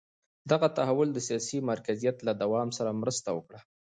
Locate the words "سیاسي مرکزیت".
1.27-2.17